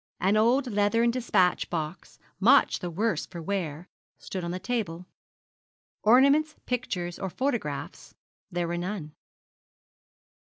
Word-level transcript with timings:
An 0.19 0.35
old 0.35 0.65
leathern 0.71 1.11
despatch 1.11 1.69
box, 1.69 2.17
much 2.39 2.79
the 2.79 2.89
worse 2.89 3.27
for 3.27 3.39
wear, 3.39 3.87
stood 4.17 4.43
on 4.43 4.49
the 4.49 4.57
table. 4.57 5.05
Ornaments, 6.01 6.55
pictures, 6.65 7.19
or 7.19 7.29
photographs 7.29 8.15
there 8.51 8.67
were 8.67 8.77
none. 8.79 9.11